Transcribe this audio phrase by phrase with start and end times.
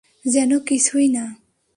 [0.25, 1.25] যেন কিছুই না।